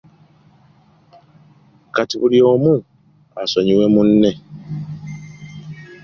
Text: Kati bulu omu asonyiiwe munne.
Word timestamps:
Kati 1.95 2.15
bulu 2.19 2.37
omu 2.53 2.73
asonyiiwe 3.41 3.85
munne. 3.93 4.31